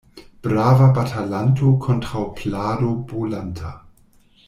[0.45, 3.75] Brava batalanto kontraŭ plado bolanta.